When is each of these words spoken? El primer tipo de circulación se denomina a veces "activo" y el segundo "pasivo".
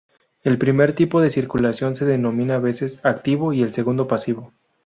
El 0.41 0.57
primer 0.57 0.93
tipo 0.95 1.21
de 1.21 1.29
circulación 1.29 1.93
se 1.95 2.05
denomina 2.05 2.55
a 2.55 2.59
veces 2.59 2.99
"activo" 3.05 3.53
y 3.53 3.61
el 3.61 3.71
segundo 3.71 4.07
"pasivo". 4.07 4.51